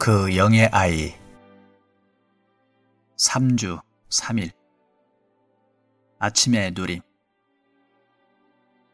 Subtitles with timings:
[0.00, 1.12] 그 영의 아이.
[3.16, 4.52] 3주 3일.
[6.20, 7.00] 아침의 누림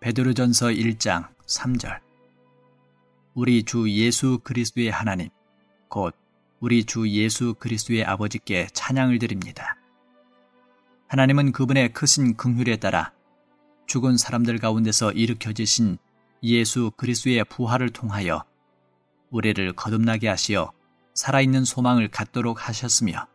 [0.00, 2.00] 베드로전서 1장 3절.
[3.32, 5.30] 우리 주 예수 그리스도의 하나님
[5.88, 6.14] 곧
[6.60, 9.76] 우리 주 예수 그리스도의 아버지께 찬양을 드립니다.
[11.08, 13.14] 하나님은 그분의 크신 긍휼에 따라
[13.86, 15.96] 죽은 사람들 가운데서 일으켜지신
[16.42, 18.44] 예수 그리스도의 부활을 통하여
[19.30, 20.72] 우리를 거듭나게 하시어
[21.20, 23.26] 살아있는 소망을 갖도록 하셨으며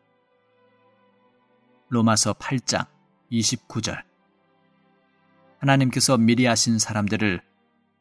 [1.89, 2.87] 로마서 8장
[3.31, 4.01] 29절
[5.59, 7.43] 하나님께서 미리 하신 사람들을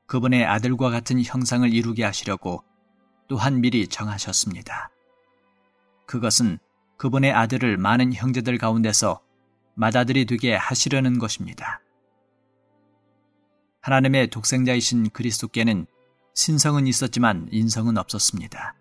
[0.06, 2.64] 그분의 아들과 같은 형상을 이루게 하시려고
[3.28, 4.88] 또한 미리 정하셨습니다.
[6.06, 6.58] 그것은
[6.96, 9.20] 그분의 아들을 많은 형제들 가운데서
[9.74, 11.82] 맏아들이 되게 하시려는 것입니다.
[13.82, 15.86] 하나님의 독생자이신 그리스도께는
[16.32, 18.76] 신성은 있었지만 인성은 없었습니다.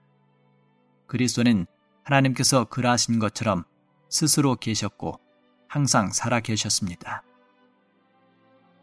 [1.14, 1.68] 그리스도는
[2.04, 3.66] 하나님께서 그러하신 것처럼
[4.10, 5.20] 스스로 계셨고
[5.68, 7.22] 항상 살아 계셨습니다.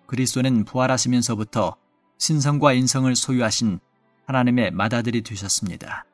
[0.06, 1.74] 그리스도는 부활하시면서부터
[2.18, 3.80] 신성과 인성을 소유하신
[4.26, 6.04] 하나님의 맏아들이 되셨습니다.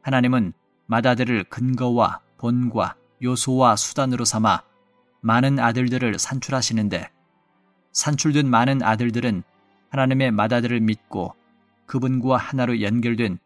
[0.00, 0.54] 하나님은
[0.86, 4.62] 맏아들을 근거와 본과 요소와 수단으로 삼아
[5.20, 7.10] 많은 아들들을 산출하시는데
[7.92, 9.42] 산출된 많은 아들들은
[9.90, 11.34] 하나님의 맏아들을 믿고
[11.84, 13.38] 그분과 하나로 연결된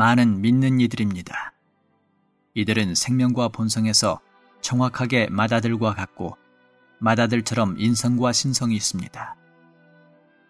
[0.00, 1.52] 많은 믿는 이들입니다.
[2.54, 4.18] 이들은 생명과 본성에서
[4.62, 6.38] 정확하게 맏아들과 같고
[7.00, 9.36] 맏아들처럼 인성과 신성이 있습니다.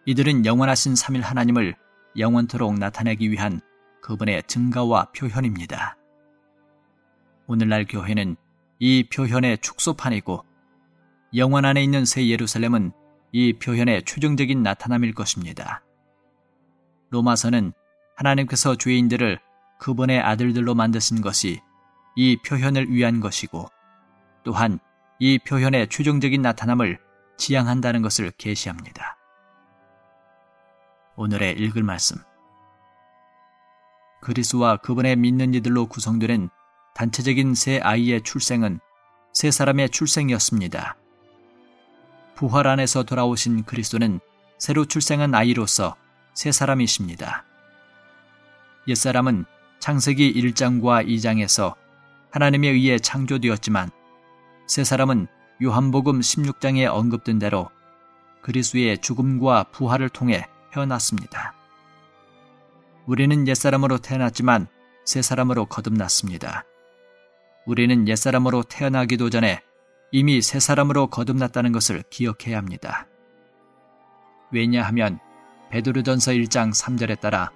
[0.07, 1.75] 이들은 영원하신 삼일 하나님을
[2.17, 3.61] 영원토록 나타내기 위한
[4.03, 5.97] 그분의 증가와 표현입니다.
[7.49, 8.37] 오늘날 교회는
[8.79, 10.45] 이 표현의 축소판이고
[11.35, 12.93] 영원 안에 있는 새 예루살렘은
[13.33, 15.83] 이 표현의 최종적인 나타남일 것입니다.
[17.11, 17.73] 로마서는
[18.21, 19.41] 하나님께서 죄인들을
[19.79, 21.61] 그분의 아들들로 만드신 것이
[22.17, 23.69] 이 표현을 위한 것이고
[24.45, 24.79] 또한
[25.19, 26.99] 이 표현의 최종적인 나타남을
[27.39, 29.17] 지향한다는 것을 계시합니다.
[31.17, 32.19] 오늘의 읽을 말씀
[34.21, 36.51] 그리스와 그분의 믿는 이들로 구성되는
[36.95, 38.81] 단체적인 새 아이의 출생은
[39.33, 40.97] 세 사람의 출생이었습니다.
[42.35, 44.21] 부활 안에서 돌아오신 그리스도는
[44.59, 45.97] 새로 출생한 아이로서
[46.35, 47.45] 세 사람이십니다.
[48.89, 49.45] 옛사람은
[49.79, 51.75] 창세기 1장과 2장에서
[52.31, 53.91] 하나님에 의해 창조되었지만
[54.67, 55.27] 세 사람은
[55.63, 57.71] 요한복음 16장에 언급된 대로
[58.43, 61.55] 그리스도의 죽음과 부활을 통해 태어났습니다.
[63.07, 64.69] 우리는 옛사람으로 태어났지만
[65.05, 66.65] 새 사람으로 거듭났습니다.
[67.67, 69.61] 우리는 옛사람으로 태어나기도 전에
[70.13, 73.07] 이미 새 사람으로 거듭났다는 것을 기억해야 합니다.
[74.51, 75.19] 왜냐하면
[75.71, 77.51] 베드로전서 1장 3절에 따라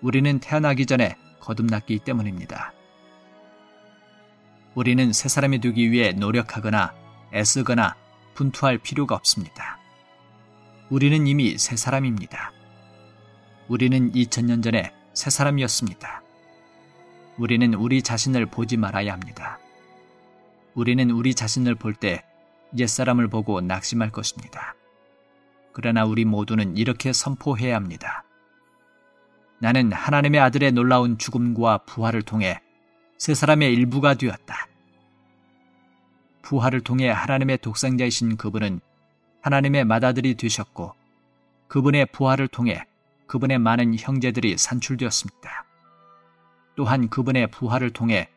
[0.00, 2.72] 우리는 태어나기 전에 거듭났기 때문입니다.
[4.74, 6.94] 우리는 새 사람이 되기 위해 노력하거나
[7.34, 7.96] 애쓰거나
[8.34, 9.78] 분투할 필요가 없습니다.
[10.90, 12.52] 우리는 이미 새 사람입니다.
[13.66, 16.22] 우리는 2000년 전에 새 사람이었습니다.
[17.36, 19.58] 우리는 우리 자신을 보지 말아야 합니다.
[20.74, 22.24] 우리는 우리 자신을 볼 때
[22.76, 24.74] 옛사람을 보고 낙심할 것입니다.
[25.72, 28.24] 그러나 우리 모두는 이렇게 선포해야 합니다.
[29.60, 32.60] 나는 하나님의 아들의 놀라운 죽음과 부활을 통해
[33.16, 34.68] 세 사람의 일부가 되었다.
[36.42, 38.80] 부활을 통해 하나님의 독생자이신 그분은
[39.42, 40.94] 하나님의 맏아들이 되셨고
[41.66, 42.84] 그분의 부활을 통해
[43.26, 45.64] 그분의 많은 형제들이 산출되었습니다.
[46.76, 48.28] 또한 그분의 부활을 통해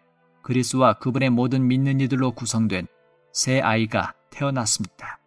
[0.42, 2.88] 그리스와 그분의 모든 믿는 이들로 구성된
[3.32, 5.20] 새 아이가 태어났습니다.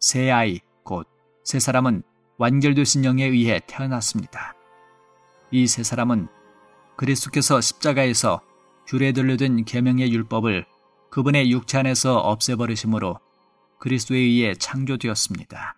[0.00, 1.16] 새 아이, 곧
[1.46, 2.02] 새 사람은
[2.38, 4.54] 완결되신 영에 의해 태어났습니다.
[5.52, 6.28] 이 세 사람은
[6.96, 8.40] 그리스도께서 십자가에서
[8.86, 10.66] 귤에 들려든 계명의 율법을
[11.10, 13.18] 그분의 육체 안에서 없애버리심으로
[13.78, 15.76] 그리스도에 의해 창조되었습니다.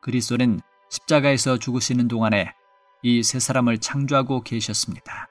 [0.00, 2.52] 그리스도는 십자가에서 죽으시는 동안에
[3.02, 5.28] 이 세 사람을 창조하고 계셨습니다.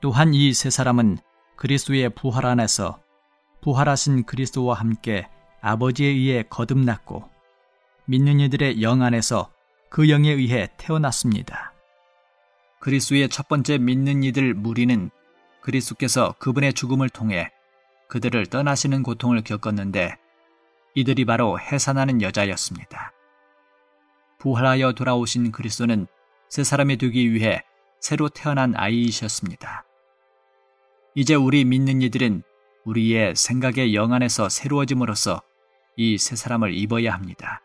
[0.00, 1.18] 또한 이 세 사람은
[1.56, 3.00] 그리스도의 부활 안에서
[3.62, 5.28] 부활하신 그리스도와 함께
[5.60, 7.28] 아버지에 의해 거듭났고
[8.10, 9.52] 믿는 이들의 영 안에서
[9.90, 11.74] 그 영에 의해 태어났습니다.
[12.80, 15.10] 그리스도의 첫 번째 믿는 이들 무리는
[15.60, 17.50] 그리스도께서 그분의 죽음을 통해
[18.08, 20.16] 그들을 떠나시는 고통을 겪었는데
[20.94, 23.12] 이들이 바로 해산하는 여자였습니다.
[24.38, 26.06] 부활하여 돌아오신 그리스도는
[26.48, 27.62] 새 사람이 되기 위해
[28.00, 29.84] 새로 태어난 아이이셨습니다.
[31.14, 32.42] 이제 우리 믿는 이들은
[32.86, 35.42] 우리의 생각의 영 안에서 새로워짐으로써
[35.98, 37.60] 이 새 사람을 입어야 합니다.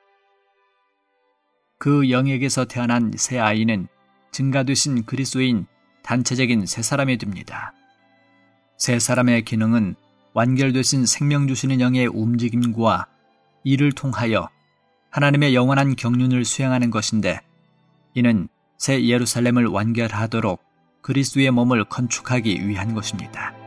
[1.83, 3.89] 그 영에게서 태어난 새 아이는
[4.31, 5.65] 증가되신 그리스도인
[6.01, 7.73] 단체적인 새 사람이 됩니다.
[8.77, 9.95] 새 사람의 기능은
[10.33, 13.07] 완결되신 생명 주시는 영의 움직임과
[13.65, 14.47] 이를 통하여
[15.09, 17.41] 하나님의 영원한 경륜을 수행하는 것인데
[18.13, 18.47] 이는
[18.77, 20.63] 새 예루살렘을 완결하도록
[21.01, 23.62] 그리스도의 몸을 건축하기 위한 것입니다.